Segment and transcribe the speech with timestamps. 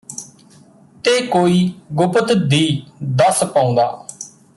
[1.03, 1.73] ਤੇ ਕੋਈ
[1.93, 2.83] ਗੁਪਤ ਦੀ
[3.03, 3.85] ਦੱਸ ਪਾਉਂਦਾ